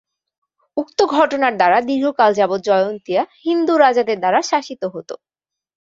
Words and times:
উক্ত 0.77 0.99
ঘটনার 1.15 1.53
পর 1.61 1.81
দীর্ঘকাল 1.89 2.31
যাবত 2.39 2.61
জয়ন্তীয়া 2.67 3.23
হিন্দু 3.45 3.73
রাজাদের 3.77 4.17
দ্বারা 4.19 4.39
শাসিত 4.51 4.81
হতো। 4.93 5.15